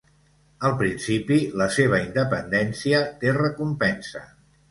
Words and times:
Al 0.67 0.71
principi, 0.77 1.37
la 1.61 1.67
seva 1.75 1.99
independència 2.07 3.03
té 3.25 3.37
recompensa. 3.39 4.25